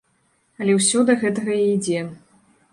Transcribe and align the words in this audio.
Але 0.61 0.77
ўсё 0.79 0.99
да 1.11 1.17
гэтага 1.25 1.53
і 1.61 1.71
ідзе. 1.77 1.99